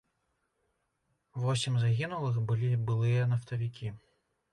Восем 1.43 1.73
загінулых 1.83 2.39
былі 2.53 2.71
былыя 2.87 3.29
нафтавікі. 3.35 3.93